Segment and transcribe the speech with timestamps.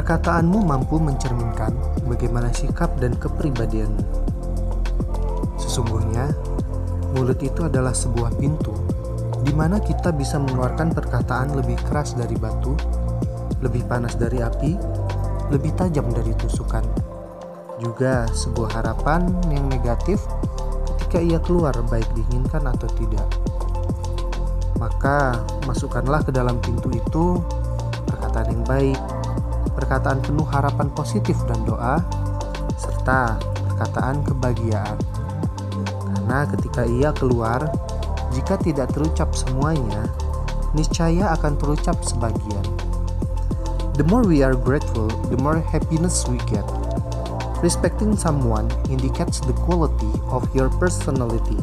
[0.00, 1.76] Perkataanmu mampu mencerminkan
[2.08, 4.00] bagaimana sikap dan kepribadianmu.
[5.60, 6.32] Sesungguhnya,
[7.12, 8.72] mulut itu adalah sebuah pintu
[9.44, 12.72] di mana kita bisa mengeluarkan perkataan lebih keras dari batu,
[13.60, 14.72] lebih panas dari api,
[15.52, 16.80] lebih tajam dari tusukan.
[17.76, 20.24] Juga sebuah harapan yang negatif
[20.96, 23.28] ketika ia keluar baik diinginkan atau tidak.
[24.80, 27.36] Maka masukkanlah ke dalam pintu itu
[28.08, 29.19] perkataan yang baik,
[29.74, 32.02] perkataan penuh harapan positif dan doa,
[32.78, 33.36] serta
[33.68, 34.98] perkataan kebahagiaan.
[36.14, 37.66] Karena ketika ia keluar,
[38.30, 40.06] jika tidak terucap semuanya,
[40.76, 42.66] niscaya akan terucap sebagian.
[43.98, 46.64] The more we are grateful, the more happiness we get.
[47.60, 51.60] Respecting someone indicates the quality of your personality.